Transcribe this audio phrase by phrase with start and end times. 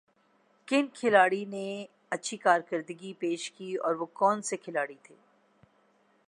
[0.67, 1.85] کن کھلاڑی نے
[2.09, 5.15] اچھ کارکردگی پیشہ کی اور وہ کونہ سے کھلاڑی تھے